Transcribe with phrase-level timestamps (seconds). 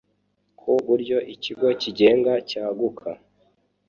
[0.59, 3.09] ku buryo ikigo kigenda cyaguka